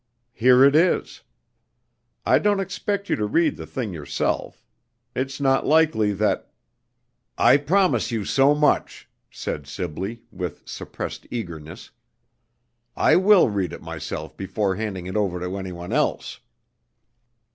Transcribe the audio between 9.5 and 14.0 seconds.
Sibley, with suppressed eagerness. "I will read it